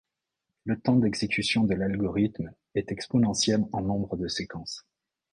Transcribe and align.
Le 0.65 0.81
temps 0.81 0.95
d'exécution 0.95 1.63
de 1.63 1.75
l'algorithme 1.75 2.51
est 2.73 2.91
exponentiel 2.91 3.65
en 3.71 3.81
nombre 3.83 4.17
de 4.17 4.27
séquences. 4.27 4.83